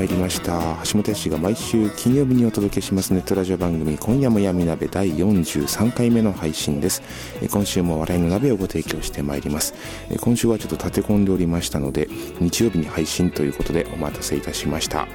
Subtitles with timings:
[0.00, 0.78] まいりました。
[0.90, 3.12] 橋本氏が毎週金曜日にお届けします。
[3.12, 7.02] ネットラジオ番組今夜も闇鍋第43回目の配信です。
[7.50, 9.74] 今週も笑いの鍋をご提供してまいります。
[10.22, 12.08] 今週はちょっと立て込んでおりましたので
[12.40, 15.06] 日曜日に配信ということでお待たせいたしました。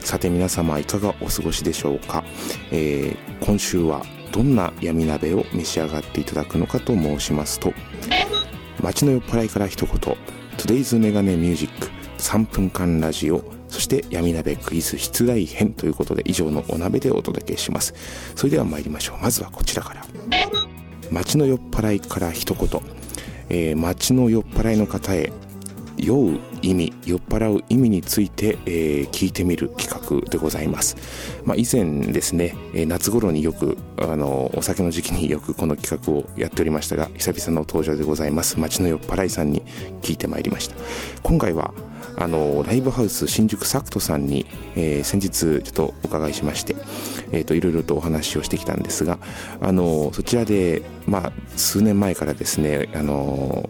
[0.00, 2.24] さて皆様いかがお過ごしでしょうか、
[2.72, 7.72] えー今週はどんな闇鍋を召し上がっていただくのかと申しますと
[8.82, 10.16] 街の酔っ払いから一言。
[10.56, 11.88] Today's メガネミュージック
[12.18, 13.61] 3分間ラジオ。
[13.72, 17.94] そして闇鍋クイズ出題編ということで以上のお鍋でお届けします。
[18.36, 19.22] それでは参りましょう。
[19.22, 20.04] まずはこちらから。
[21.10, 22.68] 街の酔っ払いから一言、
[23.48, 25.32] えー街の酔っ払いの方へ
[25.96, 29.88] 酔う意味酔っ払う意味について、えー聞いてみる企
[30.22, 30.96] 画でございます、
[31.46, 38.60] まあ、以前ですね、えー夏頃によくあのお酒の時期に よくこの企画をやっておりましたが久々の登場でございます。
[38.60, 39.62] 街の酔っ払いさんに
[40.02, 40.76] 聞いてまいりました。
[41.22, 41.72] 今回は
[42.16, 44.46] あのライブハウス新宿サクトさんに、
[44.76, 46.76] えー先日ちょっとお伺いしまして、
[47.32, 49.18] えー、といろいろとお話をしてきたんですが
[49.60, 53.68] あのそちらで、まあ、数年前からですねあの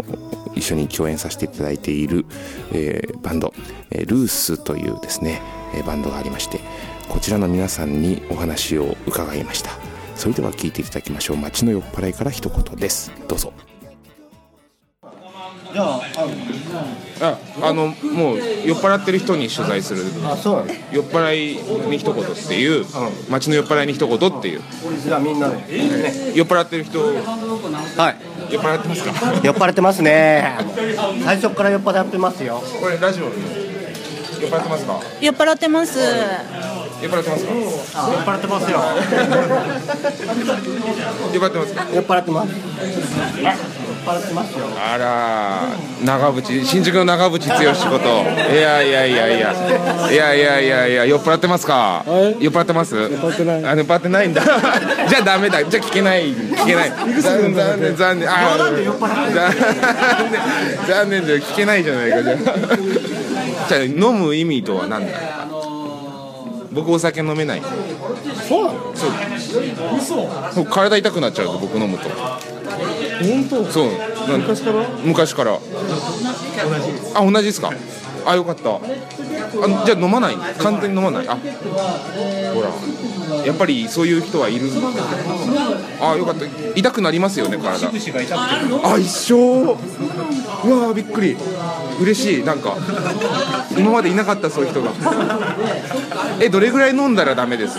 [0.55, 2.27] 一緒に共演させていただいている、
[2.73, 3.55] えーバンド、
[3.91, 5.41] えールースというですね、
[5.75, 6.61] えーバンドがありまして
[7.09, 9.71] こちらの皆さんにお話を伺いました。
[10.17, 11.37] それでは聞いていただきましょう。
[11.37, 13.13] 街の酔っ払いから一言です。
[13.29, 13.53] どうぞ。
[15.73, 16.01] じゃあ、
[17.25, 20.67] ああのもう酔っ払ってる人に取材するあ、あ、そう。
[20.91, 21.57] 酔っ払い
[21.89, 22.85] に一言っていう
[23.31, 24.61] 街の酔っ払いに一言っていう
[25.05, 25.55] じゃあ、みんなで。
[25.57, 25.63] ね。
[26.35, 27.15] 酔っ払ってる人はい。
[28.53, 29.13] 酔っ払ってますか？
[29.43, 30.59] 酔っ払ってますね。
[31.25, 32.61] 最初から酔っ払ってますよ。
[32.81, 33.35] これラジオに
[34.41, 34.99] 酔っ払ってますか？
[35.21, 36.01] 酔っ払ってます。
[37.03, 37.53] 酔っ払ってますか？
[38.11, 38.81] 酔っ払ってますよ。
[41.33, 41.87] 酔っ払ってますか？
[41.95, 42.53] 酔っ払ってます。
[44.05, 44.67] 酔っ払ってますよ。
[44.77, 45.69] あら。
[46.05, 47.55] 長渕新宿の長渕剛
[47.91, 48.09] こと。
[48.53, 49.53] いやいやいやいや。
[50.11, 51.07] いやいやいやいや。
[51.07, 52.05] 酔っ払ってますか？
[52.41, 52.97] 酔っ払ってます？
[52.97, 53.65] 酔っ払ってない。
[53.65, 54.43] あ酔っ払ってないんだ。
[55.09, 55.65] じゃあダメだ。
[55.65, 56.35] じゃあ聞けない。
[56.35, 56.91] 聞けない。
[56.91, 58.29] 残残念残念。
[58.29, 58.85] あ残念。
[60.89, 62.23] 残念だよ聞けないじゃないか。
[62.23, 62.37] じゃあ
[63.69, 65.13] じゃあ飲む意味とは何だ？
[66.73, 67.63] 僕お酒飲めない。
[68.49, 68.93] そうなの？
[70.01, 70.67] そう。
[70.67, 72.09] 体痛くなっちゃうと僕飲むと
[73.23, 73.65] 本当？
[73.65, 73.89] そう。
[74.39, 74.87] 昔から？
[75.05, 75.59] 昔から。
[77.15, 77.73] あ同じですか？
[78.25, 78.71] あよかった。
[78.71, 78.81] あ
[79.85, 80.37] じゃあ飲まない？
[80.59, 81.29] 完全に飲まない？
[81.29, 81.37] あ
[82.55, 82.71] ほら。
[83.47, 84.71] やっぱりそういう人はいる。
[86.01, 86.45] あよかった。
[86.77, 87.89] 痛くなりますよね体。
[87.89, 91.37] あ一緒うわーびっくり。
[92.01, 92.45] 嬉しい。
[92.45, 92.77] なんか
[93.77, 94.93] 今までいなかったそういう人が。
[96.41, 97.79] えどれぐらい飲んだらダメです？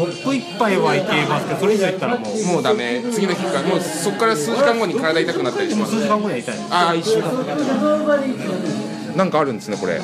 [0.00, 3.02] コップ一杯はいけますけどそれ以上いったらもうもうダメ。
[3.12, 7.30] 次の日からもうそこから数時間後に体痛くなったりします数時間ぐらい痛いああ一緒だ。
[9.14, 10.00] なんかあるんですねこれ。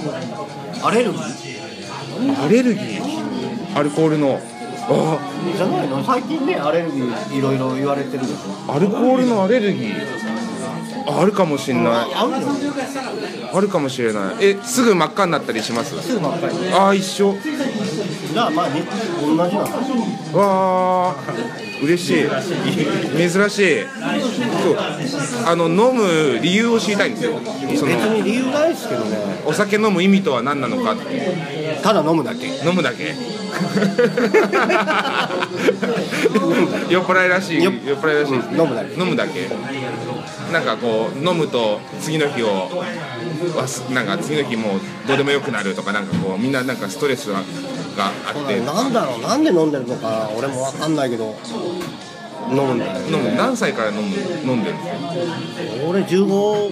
[0.83, 2.45] アレルギー？
[2.45, 3.79] アレルギー？
[3.79, 4.39] アルコールの。
[4.89, 5.19] あ
[5.57, 6.05] じゃないの？
[6.05, 8.37] 最近ね、アレルギーいろいろ言われてるでしょ。
[8.71, 9.95] あアルコールのアレルギー？
[11.09, 11.95] ああるかもしんない。
[12.15, 12.49] あるよ。
[13.55, 14.35] あるかもしれない。
[14.41, 15.99] えすぐ真っ赤になったりします？
[16.03, 16.73] すぐ真っ赤に。
[16.73, 17.35] ああ一緒
[18.37, 18.89] じゃあ、まあ、に同
[19.33, 19.65] じなの。
[20.39, 21.17] わあ
[21.83, 22.27] 嬉しい。
[23.17, 23.81] 珍しい。
[24.61, 24.77] そう。
[25.47, 27.41] あの飲む理由を知りたいんですよ。
[27.77, 29.17] その別に理由ないですけどね。
[29.47, 30.93] お酒飲む意味とは何なのか。
[30.93, 32.47] ってただ飲むだけ。
[32.47, 33.15] 飲むだけ。
[36.91, 37.65] 酔っ払いらしい。
[37.65, 38.37] 酔よっ払いらしい。
[38.37, 39.01] ですね飲むだけ。
[39.01, 39.49] 飲むだけ。
[40.53, 42.69] なんかこう飲むと次の日を
[43.57, 47.43] わすなんか次の日もうどうでもよくなるとかなんかこうみんななんかストレスが
[47.97, 48.61] があって。
[48.61, 49.05] なんだ。
[49.05, 49.21] ろう？
[49.23, 51.35] なんで飲んでるのか俺もわかんないけど。
[52.49, 53.33] 飲むんだよ、飲む。
[53.37, 54.03] 何歳から飲む？
[54.53, 56.71] 飲んでるんですか俺15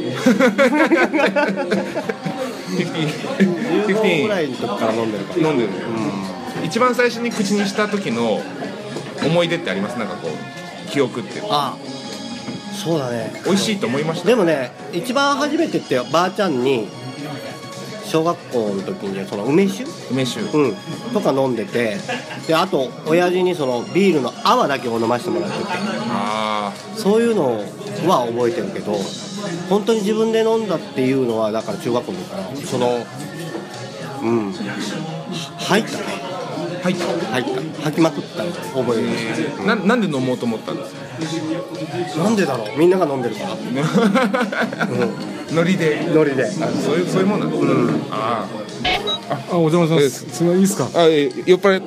[3.87, 5.49] 15 ぐらいの時から飲んでるから。
[5.49, 5.71] 飲んでる、
[6.65, 8.41] 一番最初に口にした時の
[9.25, 9.99] 思い出ってあります？
[9.99, 11.43] なんかこう記憶って。
[11.51, 11.77] あ
[12.73, 13.33] そうだね。
[13.45, 14.29] 美味しいと思いました？
[14.29, 16.87] でもね一番初めてってばあちゃんに
[18.15, 19.85] 小学校の時にその梅酒？
[20.13, 20.41] 梅酒。
[20.57, 20.77] うん、
[21.13, 21.97] とか飲んでて
[22.47, 25.65] であと親父にそのビールの泡だけを飲ませてもらってて。
[26.11, 27.59] あそういうの
[28.09, 28.93] は覚えてるけど
[29.69, 33.05] 本当に自分で飲んだっていうのはだから中学校の時からその
[34.23, 34.53] うん。
[34.53, 36.05] 入ったね。
[36.81, 37.07] あ入った。
[37.33, 37.83] 入った。
[37.83, 41.04] 吐きまくったの覚えてる、ななんで飲もうと思ったんですか？
[42.19, 42.79] なんでだろう？
[42.79, 43.51] みんなが飲んでるから、
[45.53, 46.07] ノリで。
[46.15, 46.45] ノリで。
[46.45, 47.69] あそういうそういうもんなんですね、
[48.11, 48.47] あ
[49.51, 50.11] あ、お邪魔します。
[50.37, 50.89] すみません、いいですか？
[50.95, 51.83] あ酔っ払っ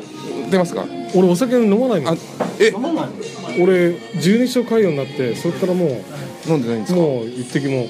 [0.49, 0.85] てますか？
[1.15, 2.17] 俺お酒飲まないあの。
[2.59, 2.73] え？
[3.61, 6.01] 俺十二章会ようになって、それからも
[6.47, 6.99] 飲んでないんですか？
[6.99, 7.87] もうもう一滴もう。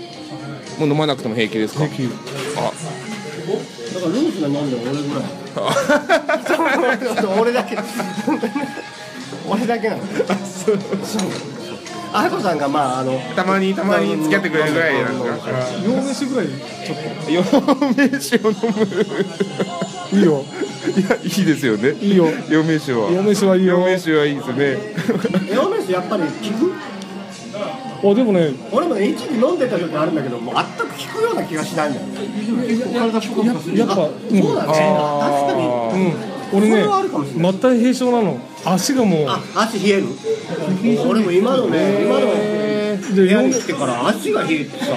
[0.79, 1.87] 飲まなくても平気ですか？
[1.87, 2.13] 平気。
[2.57, 2.61] あ。
[2.61, 5.23] だからルースが飲んでる俺ぐらい。
[7.41, 7.75] 俺だけ
[9.47, 10.03] 俺だけなの
[12.13, 15.51] あやこさんがまああのたまにたまに付き合ってくれるぐらいなんですか
[15.85, 16.97] 洋飯ぐらいちょっ
[17.29, 18.87] 陽明酒を飲む
[20.11, 20.43] といいよ。
[20.95, 22.27] いやいいですよねいいよ。
[22.49, 23.79] 陽明酒は洋飯はいいよ。
[23.79, 24.57] 陽明酒はいいですね
[25.51, 26.73] エオメスやっぱり効く
[28.03, 32.13] あ、でもね、俺もね一時飲んでた時あるんだけどもう全く効くような気がしないんだよね
[33.75, 35.65] やっぱ、うん、そうだね確かに
[35.97, 38.39] うん、俺それねはあるかもしれ、末端閉所なの。
[38.73, 39.25] 足がもう。
[39.27, 40.07] あ足冷える？
[41.07, 44.95] 俺も今のね今ので、部屋洋に来てから足が冷えてさ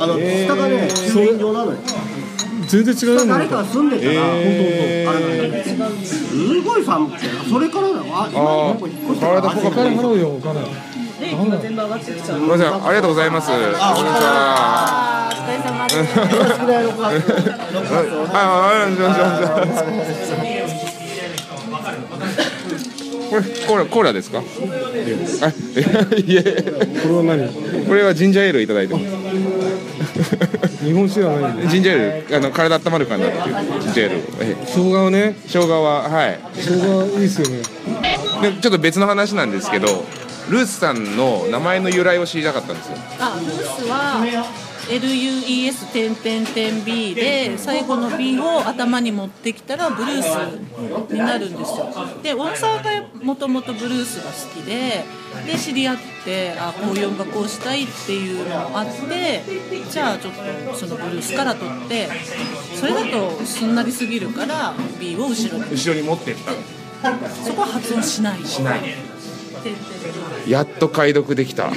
[0.00, 1.78] あの下がね洗面所なのよ。
[2.68, 3.26] 全然違う。
[3.26, 5.10] 誰かが住んでたら、えー。
[5.10, 5.38] 本当あれ
[5.78, 8.74] なんだすごい寒くてそれからだあ今あー。
[8.74, 10.60] なんか引っ越してからお金払うよ、お金。
[11.18, 12.40] 電気が全部上がってきちゃう。
[12.40, 13.48] ごめんなさいありがとうございます。
[13.48, 15.28] こんにちは。
[15.32, 16.18] お疲れ様です。
[16.18, 20.57] よろしくね6月6月ああああ
[23.30, 24.38] これコーラコーラですか？
[24.38, 24.44] あい
[26.36, 26.42] え
[27.02, 27.86] これは何？
[27.86, 29.06] これはジンジャーエールいただいてます。
[30.84, 31.68] 日本酒じゃない。
[31.68, 33.40] ジンジャーエールあの体温まるかなってい
[33.78, 33.80] う。
[33.82, 34.66] ジンジャーエールええ。
[34.66, 36.40] 生姜をね、生姜ははい。
[36.54, 37.62] 生姜いいですよね。
[38.42, 39.86] でちょっと別の話なんですけど
[40.48, 42.96] ルースさんの名前の由来を知りたかったんですよ。
[43.18, 44.20] あ、ルースは
[44.88, 51.86] LUES 点点点 B で最後の B を頭に持ってきたらブルースになるんですよ。
[52.22, 52.90] で、大沢が
[53.22, 55.04] もともとブルースが好きで、
[55.46, 59.42] で知り合ってあこういう音楽をしたいっていうのがあって
[59.90, 62.08] じゃあちょっとそのブルースから取って
[62.74, 65.70] それだとすんなりすぎるから B を後ろに。
[65.70, 66.36] 後ろに持ってっ
[67.02, 67.18] た。
[67.44, 68.44] そこは発音しない。
[68.44, 68.80] しない。
[70.46, 71.70] やっと解読できた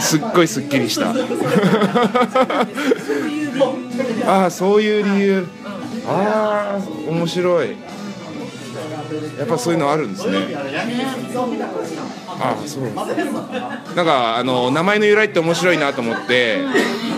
[0.00, 1.14] すっごいすっきりした。
[4.26, 5.46] ああそういう理由。
[6.06, 7.76] ああ面白い。
[9.38, 10.38] やっぱそういうのあるんですね。
[12.38, 12.84] ああそう。
[13.94, 16.58] なんかあの名前の由来って面白いなと思って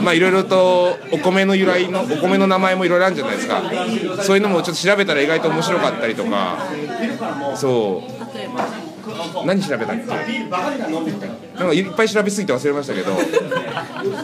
[0.02, 3.62] まあいろいろとお米の由来のお米の名前もいろいろあるんじゃないですか。
[4.22, 6.58] そういうのもちょっと調べたら意外と面白かったりとか。
[7.56, 8.87] そう
[9.46, 10.06] 何調べたっけ？
[11.58, 13.12] なんかいっぱい調べすぎて忘れましたけど。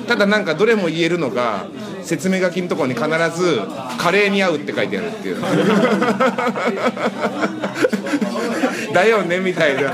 [0.07, 1.67] ただなんかどれも言えるのが
[2.03, 3.07] 説明書きのところに必
[3.41, 3.61] ず
[3.99, 5.37] 「カレーに合う」って書いてあるっていう。
[8.93, 9.93] だよねみたいな。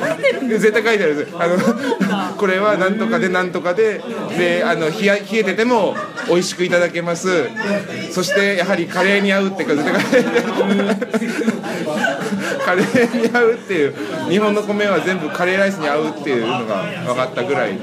[0.59, 1.29] 絶対書いてある。
[1.39, 1.57] あの
[2.37, 4.01] これはなんとかでなんとかで
[4.37, 5.97] であの冷や冷えてても
[6.29, 7.49] 美味しくいただけます。
[8.11, 10.85] そしてやはりカレーに合うって絶対書いてある
[12.71, 13.95] カレーに合うっていう
[14.29, 17.79] 日本の米は全部カレーライスに合うっていうのが分かったぐらい。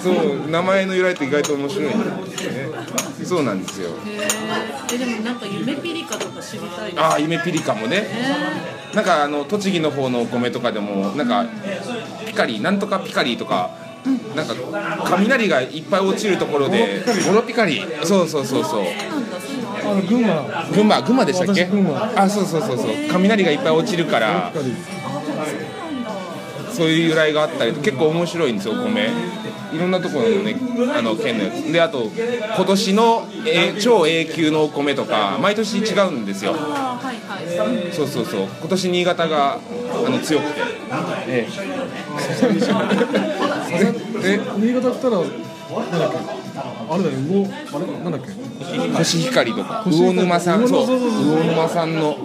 [0.00, 2.68] そう名前の由来って意外と面白いんですよね。
[3.24, 3.90] そうなんですよ。
[4.92, 8.06] えでもなんか夢ピリカとか知りたいああ夢ピリカもね。
[8.94, 11.46] なんかあの栃木の方のお米とかでもなんか
[12.26, 13.70] ピカリなんとかピカリとか
[14.34, 14.54] なんか
[15.04, 17.82] 雷がいっぱい落ちるところでゴロピカリ。
[18.04, 18.84] そうそうそうそう
[19.90, 20.42] あの群馬。
[20.74, 21.64] 群馬群馬でしたっけ？
[21.64, 22.12] 私群馬。
[22.16, 22.88] あそうそうそうそう。
[23.10, 24.52] 雷がいっぱい落ちるから。
[26.72, 29.08] そういう由来があったりと結構面白いんですよお米。
[29.72, 30.56] いろんなところのね
[30.96, 31.72] あの県のやつ。
[31.72, 36.54] であと今年の、えー超 A 級のお米とか毎年違うんですよ。
[37.92, 38.42] そうそうそう。
[38.60, 39.58] 今年新潟があ
[40.08, 40.60] の強くて。
[41.26, 41.52] ええ。
[44.22, 44.40] え。
[44.58, 46.37] 新潟来たら、なんだっけ？
[46.90, 47.16] あれだよ、
[47.70, 48.96] 魚、あれ、なんだっけ？
[48.96, 49.84] コシヒカリとか。
[49.86, 50.86] 魚沼産そう。
[50.86, 52.16] そう魚沼産の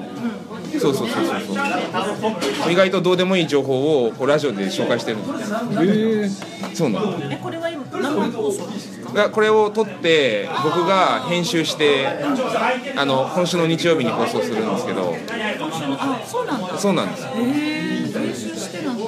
[0.79, 2.71] そうそうそうそうそう。
[2.71, 6.71] 意外とどうでもいい情報をこうラジオで紹介してるんですえ。
[6.71, 7.15] えそうなの。
[7.29, 9.13] えこれは今生放送ですか？
[9.13, 12.07] がこれを撮って僕が編集して
[12.97, 15.13] あの今週の日曜日に放送するんですけど。
[15.15, 16.77] あそうなんだ。
[16.79, 17.27] そうなんです。
[17.35, 19.03] えー、練習してなんだ。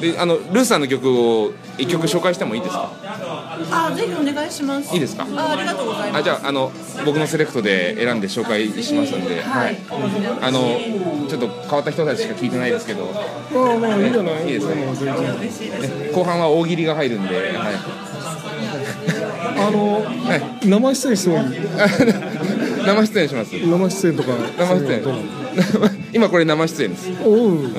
[0.00, 2.90] であのルーさんの曲を一曲紹介してもいいですか？
[3.70, 4.92] あぜひお願いします。
[4.94, 5.26] いいですか？
[5.36, 6.20] あありがとうございます。
[6.20, 6.72] あじゃああの
[7.04, 9.76] 僕のセレクトで選んで紹介しますんで、はい。
[10.42, 10.78] あの
[11.28, 13.06] ちょっと変わった人たちしか聞いてないですけど、
[13.52, 17.46] まあまあいいんじゃないいいですね後半は大喜利が入るんで、はい。
[19.56, 21.60] あのはい、生出演してもいい
[22.86, 23.52] 生出演します。
[23.54, 24.28] 生出演とか。
[24.58, 25.02] 生出演。
[26.14, 27.10] 今これ生出演です。
[27.24, 27.58] おう。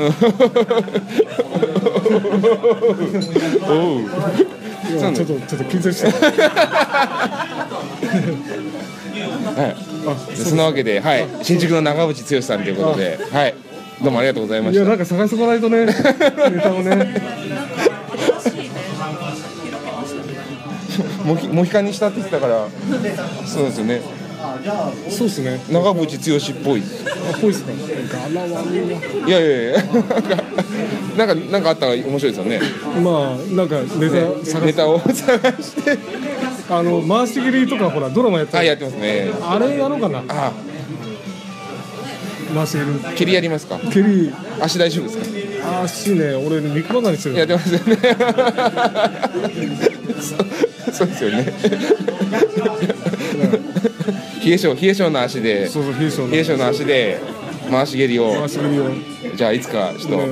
[3.67, 4.01] おう
[4.99, 6.09] ちょっとちょっと緊張した
[9.51, 9.67] は
[10.33, 13.55] い、そのわけで、はい、新宿の長渕剛さんということで、はい、
[14.01, 14.81] どうもありがとうございました。
[14.81, 15.93] いやなんか探しておかないとね ネ
[16.61, 17.21] タをね。
[21.25, 22.67] モヒモヒカンにしたって言ってたから、
[23.45, 24.01] そうですよね。
[25.09, 26.01] そうっすね長渕剛
[26.59, 26.81] っぽい。
[26.81, 26.83] あ
[27.39, 27.71] ぽいっすか
[28.11, 28.85] ガラワニは
[29.27, 29.83] いやいやいや、
[31.17, 32.59] なんかなんかあったら面白いですよね。
[33.03, 34.15] まあなんかネタ
[34.45, 35.13] 探すネタを探
[35.61, 35.97] して、
[36.69, 39.29] あの回し切りとかほらドラマやってあるやってますね。
[39.41, 40.51] あれやろうかなあ
[42.53, 42.77] 回し
[43.15, 43.77] 蹴りやりますか？
[43.79, 45.17] 切り蹴り足大丈夫です
[45.61, 45.81] か？
[45.83, 47.97] 足ね俺肉離れしてるやってますよね。
[50.91, 51.53] そうですよね。
[54.43, 57.19] 冷え性冷え性の足でそうそう冷え性の冷え性の足で
[57.69, 58.89] 回し蹴りを回し切りを
[59.35, 60.27] じゃあいつかちょっとね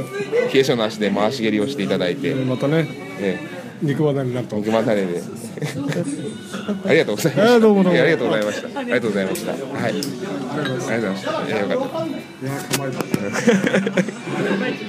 [0.53, 3.39] 冷え性の足で回し蹴りをしていただいて、またねね、
[3.81, 5.21] 肉離れになると僕またねで
[6.85, 7.53] ありがとうございました。
[7.53, 8.79] えーどうもどうもありがとうございました。
[8.79, 9.51] ありがとうございました。
[9.51, 9.61] はい。
[9.83, 11.31] ありがとうございました。
[11.47, 12.05] いやよかった。
[12.05, 12.09] い
[12.49, 14.88] や構えた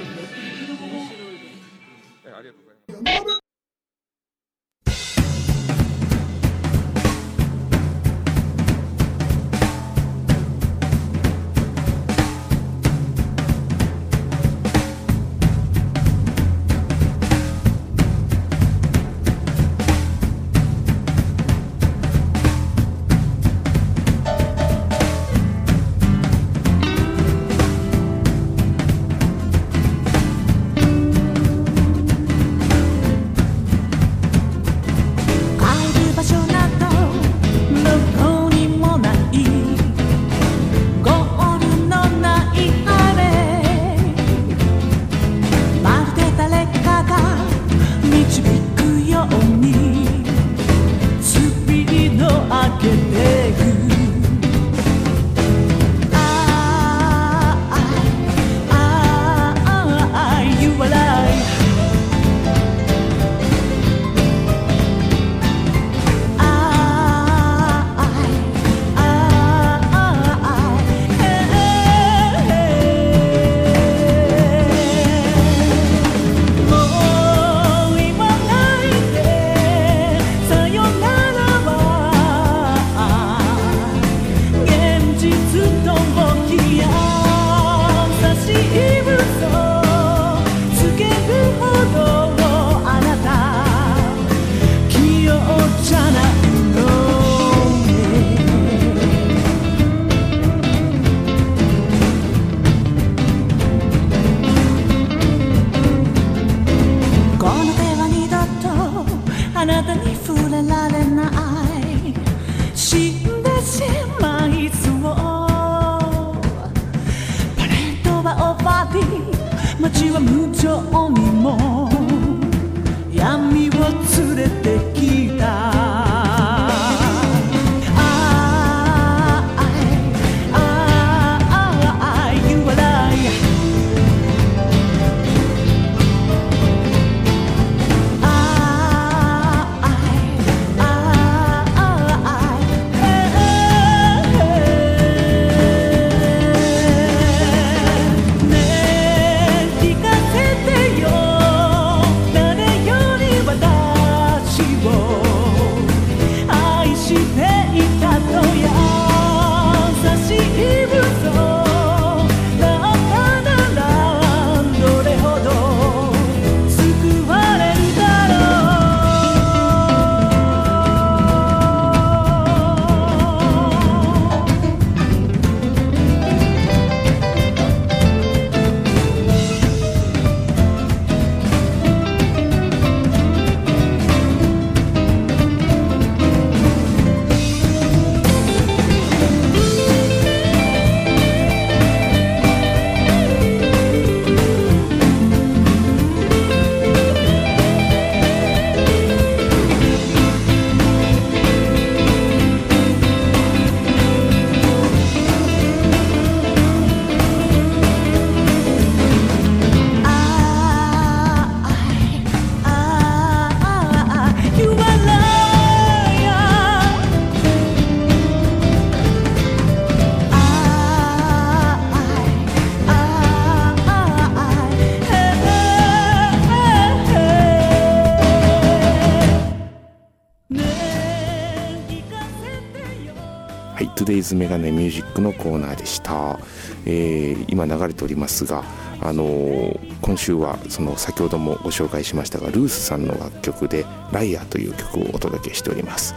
[234.01, 236.39] Today's メガネミュージックのコーナーでした、
[236.87, 238.63] えー今流れておりますが
[238.99, 246.15] あのー今週はその先ほどもご紹介しましたがルースさんの楽曲で「ライアー」という曲をお届けしております。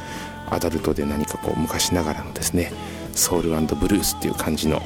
[0.50, 2.72] アダルトで何かこう昔ながらのですね
[3.12, 4.82] ソウルブルースっていう感じの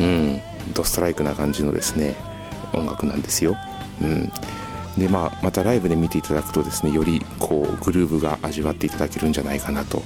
[0.00, 0.40] うん
[0.74, 2.16] ドストライクな感じのですね
[2.72, 3.56] 音楽なんですよ。
[4.02, 4.32] うん。
[4.98, 10.02] でまあ、またライブで見ていただくとですねよりこうグルーヴが味わっていただけるんじゃないかなと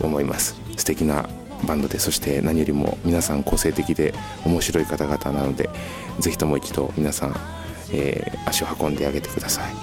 [0.00, 0.60] 思います。
[0.76, 1.26] 素敵な
[1.64, 5.70] バンドでそして何よりも皆さん個性的で面白い方々なので
[6.18, 7.36] ぜひとも一度皆さん、
[7.92, 9.74] えー足を運んであげてください。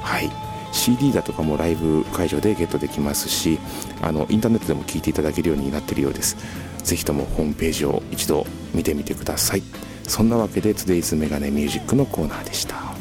[0.00, 0.30] はい。
[0.72, 3.58] CD だとかもライブ会場でゲットできますし
[4.00, 6.36] あのインターネットでも聴いていただけるようになっているようです。
[6.82, 9.62] ぜひともホームページを一度見てみてください。
[10.08, 12.91] そんなわけで Today's メガネミュージックのコーナーでした。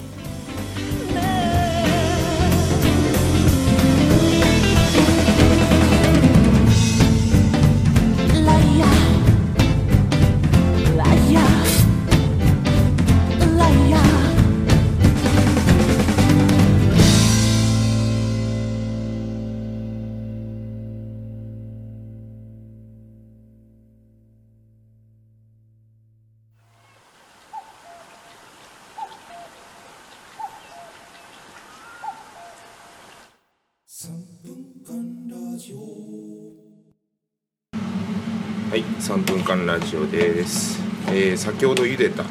[38.71, 40.79] はい、3分間ラジオです、
[41.09, 42.23] えー先ほど茹でた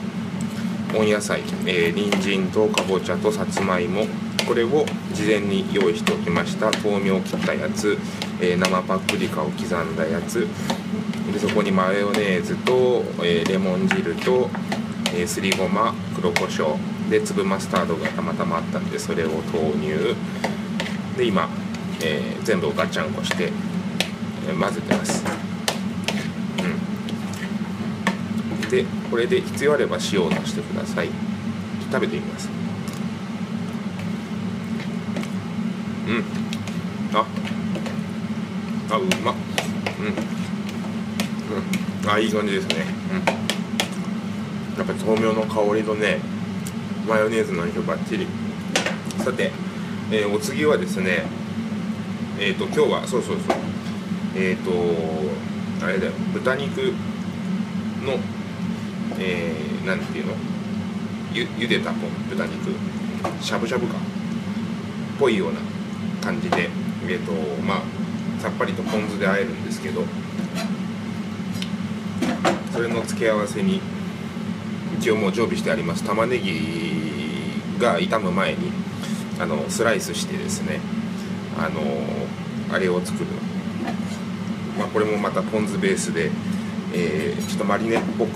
[0.98, 4.06] 温野菜、えー、人参とかぼちゃとさつまいも
[4.48, 6.70] これを事前に用意しておきました。
[6.82, 7.98] 豆苗を切ったやつ、
[8.40, 10.48] えー生パプリカを刻んだやつ。
[11.30, 14.48] でそこにマヨネーズと、えーレモン汁と、
[15.12, 16.74] えーすりごま黒胡椒
[17.10, 20.16] で粒マスタードがたまたまあったんでそれを投入
[21.18, 21.50] で今、
[22.02, 23.52] え全部をガッチャンコして、
[24.48, 25.49] え混ぜてます。
[28.70, 31.08] でこれで必要あれば塩を足してください。
[31.90, 32.48] 食べてみます。
[36.06, 36.24] うん。
[37.12, 37.26] あ。
[38.92, 39.34] あうまっ。
[39.98, 40.06] うん、
[42.06, 42.84] うん、あいい感じですね。
[43.12, 44.78] うん。
[44.78, 46.20] やっぱ豆苗の香りとね
[47.08, 48.26] マヨネーズの相性バッチリ。
[49.18, 49.50] さて、
[50.12, 51.24] えーお次はですね
[52.38, 53.56] えっ、と今日はそうそうそう。
[54.36, 54.70] えっ、と
[55.84, 56.12] あれだよ。
[56.32, 56.92] 豚肉
[58.06, 58.16] の
[59.20, 60.34] えー、なんていうの？
[61.32, 62.70] ゆ茹でた豚肉。
[63.40, 63.96] しゃぶしゃぶか。
[63.96, 64.00] っ
[65.18, 65.60] ぽいような
[66.22, 66.70] 感じで
[67.06, 67.82] えっ、とまあ
[68.40, 70.02] さっぱりとポン酢で和えるんですけど
[72.72, 73.80] それの付け合わせに
[74.98, 76.04] 一応もう常備してあります。
[76.04, 78.72] 玉ねぎが炒む前に
[79.38, 80.80] あのスライスしてですね
[81.58, 81.80] あの
[82.74, 83.26] あれを作る。
[84.78, 86.30] まあこれもまたポン酢ベースで、
[86.94, 88.30] えーちょっとマリネっぽく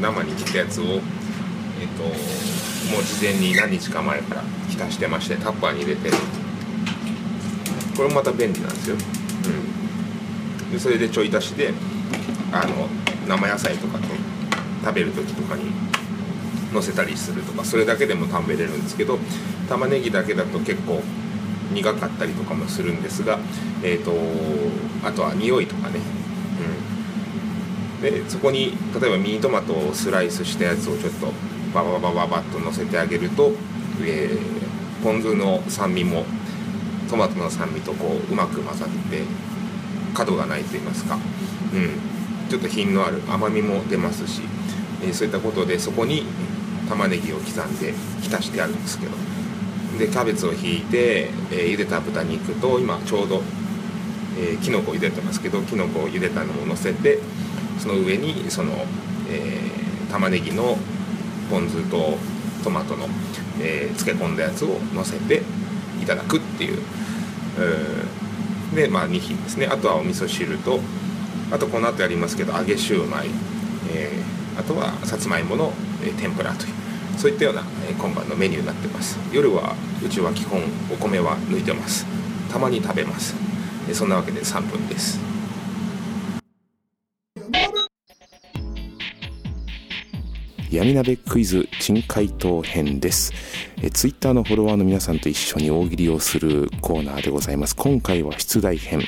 [0.00, 1.00] 生に切ったやつを、えっ
[1.96, 2.02] と
[2.90, 6.10] もう事前に何日か前から浸してましてタッパーに入れて
[7.96, 11.72] これもまた便利なんですよ、うん、でそれでちょい足しで
[12.52, 12.88] あの
[13.28, 14.04] 生野菜とかと
[14.82, 15.70] 食べる時とかに
[16.72, 19.18] 乗せたりするとかそれだけでも食べれるんですけど
[19.68, 21.00] 玉ねぎだけだと結構
[21.72, 23.38] 苦かったりとかもするんですが、
[23.84, 24.12] えー、と
[25.06, 26.00] あとは匂いとかね、
[28.02, 31.32] でそこに例えばミニトマトをスライスしたやつをちょっと
[31.74, 33.52] バババババッと乗せてあげると、
[34.02, 34.60] えー
[35.02, 36.24] ポン酢の酸味も
[37.08, 39.22] トマトの酸味とこううまく混ざって
[40.14, 44.42] 角がないと言いますか、うん、ちょっと品のある甘みも出ますし、
[45.02, 46.24] えーそういったことでそこに
[46.88, 49.12] 玉ねぎを刻んで浸してあるんですけど
[49.98, 53.42] でキャベツをひいて、えー茹でた豚肉と今ちょうど、
[54.38, 57.18] えー、きのこを茹でてますけどきのこを茹でたのを乗せて
[57.80, 58.72] その上にその、
[59.28, 59.70] えー
[60.10, 60.76] 玉ねぎの
[61.48, 62.18] ポン酢と
[62.64, 63.06] トマトの、
[63.60, 65.40] えー漬け込んだやつを乗せて
[66.02, 66.82] いただくっていう、
[67.58, 69.66] えーでまあ2品ですね。
[69.66, 70.80] あとはお味噌汁と
[71.52, 73.28] あとこの後やりますけど揚げシューマイ、
[73.92, 76.72] えーあとはさつまいもの、えー天ぷらという
[77.16, 79.16] そういったような、えー今晩のメニューになってます。
[79.32, 80.60] 夜はうちは基本
[80.92, 82.04] お米は抜いてます。
[82.50, 83.34] たまに食べます。
[83.92, 85.29] そんなわけで3分です。
[90.70, 93.32] 闇鍋クイズ珍回答編です。
[93.82, 97.74] えツイッターのフォロワーの皆さんと一緒に大喜利をするコーナーでございます。
[97.74, 99.02] 今回は出題編。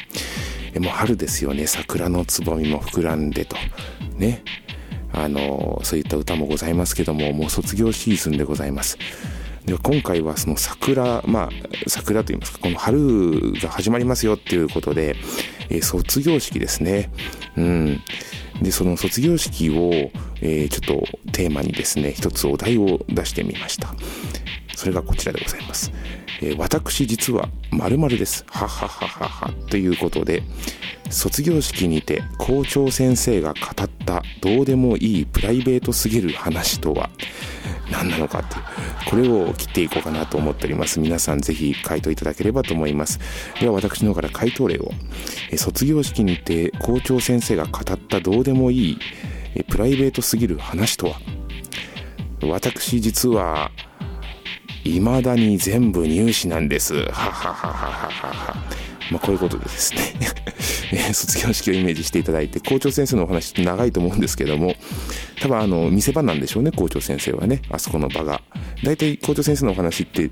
[0.74, 1.68] えもう春ですよね。
[1.68, 3.56] 桜のつぼみも膨らんでと。
[4.16, 4.42] ね。
[5.12, 8.98] あのそういった歌もございますけどももう卒業シーズンでございます。
[9.64, 11.50] で今回はその桜まあ
[11.86, 15.14] 桜といいますかこの春が始まりますよっていうことで、
[15.70, 17.12] えー卒業式ですね。
[17.56, 18.00] うん。
[18.62, 19.92] でその卒業式を、
[20.40, 23.94] えーちょっとテーマにですね一つお題を出してみました
[24.74, 25.92] それがこちらでございます。
[26.40, 28.44] えー私実は〇〇です。
[28.48, 29.52] ははははは。
[29.70, 30.42] ということで、
[31.08, 37.10] 卒業式にて校長先生が語ったどうでもいいプライベートすぎる話とは
[37.92, 38.62] 何なのかっていう、
[39.08, 40.98] これを切っていこうかなと思っております。
[40.98, 43.20] 皆さんぜひ回答いただければと思います。
[43.60, 44.90] では私の方から回答例を。
[45.50, 48.98] え卒業式にて校長先生が語ったどうでもいい
[49.54, 51.20] えプライベートすぎる話とは
[52.42, 53.70] 私実は
[54.84, 56.94] 未だに全部入試なんです。
[56.94, 58.56] ははははははは。
[59.10, 60.00] まあ、こういうことでですね、
[61.08, 64.74] え卒業式をイメージしていただいて、校長先生のお話長いと思うんですけども、
[65.42, 68.40] 多分あの、見せ場なんでしょうね、校長先生はね、あそこの場が。
[68.84, 70.30] 大体校長先生のお話って、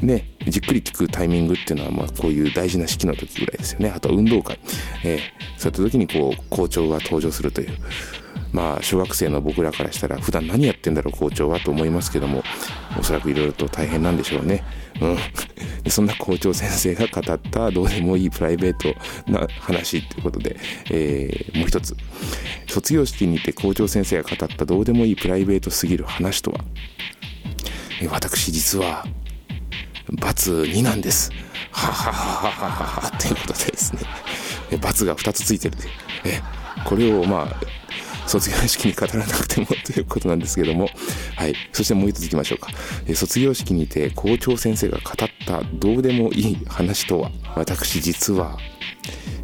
[0.00, 3.92] ね、じっくり聞くタイミングっていうのは、まあ、こういう大事な式の時ぐらいですよね。
[3.94, 4.58] あとは運動会。
[5.04, 7.68] えーそういった時にこう、校長が登場するという。
[8.52, 12.42] まあ、小学生の僕らからしたら、普段何やってんだろう、校長はと思いますけども、
[12.98, 14.62] おそらくいろいろと大変なんでしょうね。
[15.00, 15.18] うん。
[15.90, 18.94] そんな校長先生が語ったどうでもいいプライベート
[19.30, 20.56] な話ということで、
[20.90, 21.96] えーもう一つ。
[22.68, 26.64] 卒業式にて校長先生が語ったどうでもいいプライベートすぎる話とは、
[28.00, 29.06] えー私実は、
[30.20, 31.30] バツ2なんです。
[31.70, 34.02] ははははははということでですね、
[34.70, 35.84] えバツが2つついてるで、
[36.24, 36.40] え
[36.84, 37.81] これをまあ、
[38.26, 40.88] 卒業式に語らなくてもということなんですけども、
[41.36, 41.54] はい。
[41.72, 42.70] そしてもう一ついきましょうか。
[43.06, 48.58] え卒業式にて校長先生が語ったどうでもいい話とは、私実は、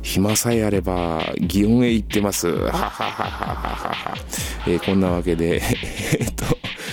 [0.02, 2.48] 暇さえあれば、祇園へ行ってます。
[2.48, 4.14] ははははは。
[4.66, 5.60] えーこんなわけで、
[6.18, 6.44] えっと、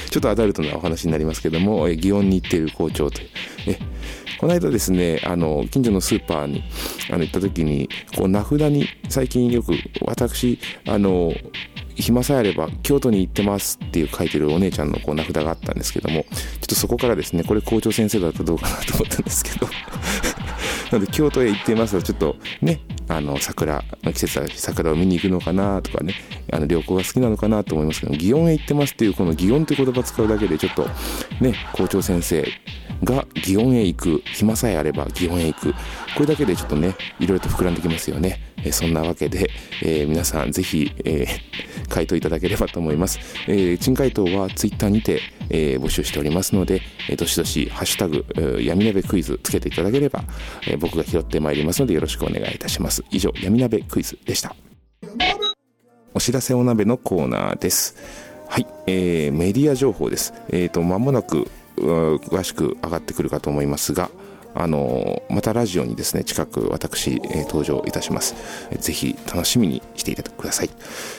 [0.10, 3.30] ちょっとアダルトなお話になりますけども、祇園に行っている校長という。
[3.68, 3.95] え
[4.40, 6.64] この間ですね、あの、近所のスーパーに、
[7.10, 11.34] あの、行った時に、こう、名札に、最近よく、私、あの、
[11.96, 19.68] 暇さえあれば京都に行ってますっていう書いてるお姉ちゃんのこう名札があったんですけども、ちょっとそこからですね、これ校長先生だとどうかなと思ったんですけど、
[20.92, 26.14] なので京都へ行ってますとちょっとねあの桜の季節だし桜を見に行くのかなとかね
[26.52, 30.88] あの旅行が好きなのかなと思いますけど祇園へ行ってますっていうこの祇園という言葉使うだけでちょっと
[31.42, 32.48] ね校長先生
[33.04, 35.74] が祇園へ行く暇さえあれば祇園へ行く
[36.16, 39.50] これだけでちょっとねいろいろと膨らんできますよね、えそんなわけで、
[39.84, 41.28] え皆さんぜひ、え
[41.90, 50.24] 回答いただければと思います、えー珍回答はツイッターにて、え募集しておりますので、えどしどしハッシュタグ、闇鍋クイズつけていただければ、
[50.68, 53.04] え僕が拾ってまいりますのでよろしくお願いいたします。
[53.12, 54.56] 以上闇鍋クイズでした。
[56.14, 57.98] お知らせお鍋のコーナーです。
[58.48, 60.34] はい、えーメディア情報です。
[60.50, 61.48] えっ、と間もなく
[61.78, 64.10] 詳しく上がってくるかと思いますが
[64.56, 68.36] あのまたラジオにですね近く私、えー登場いたします。
[68.80, 70.70] ぜひ楽しみにしていてください。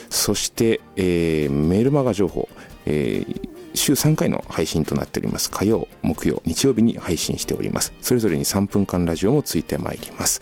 [0.09, 2.49] そして、えーメールマガ情報、
[2.85, 5.51] えー週3回の配信となっております。
[5.51, 7.93] 火曜木曜日曜日に配信しております。
[8.01, 10.41] それぞれに3分間ラジオもついてまいります。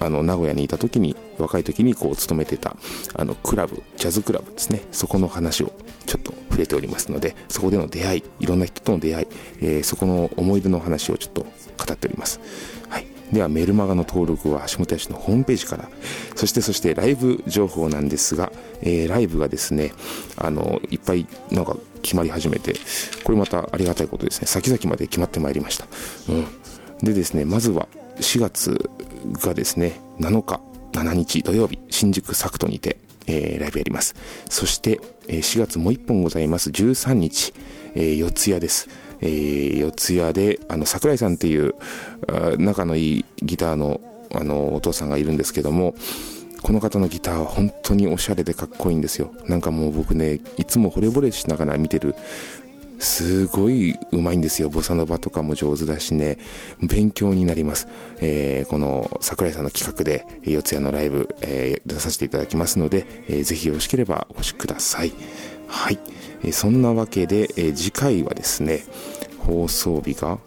[0.00, 2.76] あの名古屋にいた時に若い時にこう勤めてた
[3.14, 4.82] あのクラブジャズクラブですね。
[4.90, 5.72] そこの話を
[6.06, 9.26] ちょっと触れておりますのでそこでの出会いいろんな人との出会い、
[9.60, 11.48] えーそこの思い出の話をちょっと語
[11.92, 12.40] っております。
[12.88, 13.06] はい。
[13.32, 15.88] ではメルマガの登録は橋本屋氏のホームページから。
[16.34, 19.92] そしてそしてライブ情報なんですが、えーライブがですね
[20.36, 22.74] あのいっぱいなんか決まり始めて
[23.24, 24.46] これまたありがたいことですね。
[24.46, 25.86] 先々まで決まってまいりました、
[26.28, 26.46] うん、
[27.02, 28.90] でですねまずは4月
[29.32, 30.60] がですね7日
[30.92, 34.14] 7日土曜日新宿サクトにて、えーライブやります。
[34.48, 37.54] そして、えー4月もう1本ございます13日、
[37.94, 38.88] えー四谷です。
[39.20, 41.74] えー四谷であの桜井さんっていう
[42.28, 44.00] あ仲のいいギターの
[44.32, 45.94] あのお父さんがいるんですけども
[46.62, 49.32] この方のギターは本当におしゃれでかっこいいんですよ。
[49.46, 52.14] なんかもう僕ねいつも惚れ惚れしながら見てる
[53.00, 54.68] すごいうまいんですよ。
[54.68, 56.38] ボサノバとかも上手だしね。
[56.82, 57.88] 勉強になります、
[58.20, 65.12] えーこの桜井さんの企画で四谷のライブ、えー出させていただきますので、えーぜひよろしければお越しください。
[65.66, 65.98] はい、
[66.44, 68.84] えーそんなわけで、えー次回はですね
[69.38, 70.38] 放送日が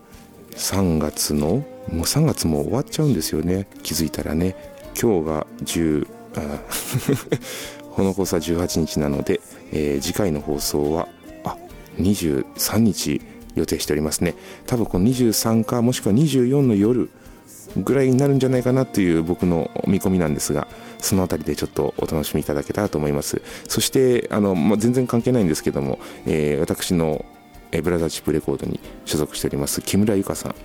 [0.51, 3.67] 3月のもう3月も終わっちゃうんですよね。
[3.81, 4.55] 気づいたらね。
[4.99, 6.59] 今日が10あ
[7.95, 11.07] この放送は18日なので、えー次回の放送は
[11.97, 13.21] 23日
[13.55, 14.35] 予定しておりますね。
[14.65, 17.09] 多分この23かもしくは24の夜
[17.77, 20.67] ぐらいになるんじゃないかなという僕の見込みなんですが
[20.99, 23.41] そのあたりでちょっとお楽しみいただけたらと思います。
[23.67, 27.25] そしてあの、まあ、全然関係ないんですけども、えー私の
[27.81, 30.55] ブラザーチップレコードに所属しております木村由香さん、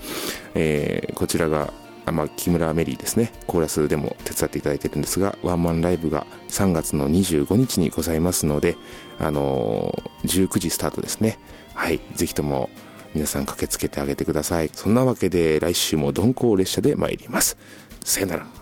[0.54, 1.72] えーこちらが
[2.12, 3.32] まあ、木村メリーですね。
[3.46, 8.76] コーラスでも手伝っていただいてるんですがワンマンライブが3月の25日にございますので、
[9.18, 11.38] あのー19時スタートですね。
[11.74, 12.00] はい。
[12.14, 12.70] ぜひとも
[13.14, 14.70] 皆さん駆けつけてあげてください。
[14.72, 17.56] そんなわけで来週も鈍行列車で参ります。
[18.04, 18.57] さよなら。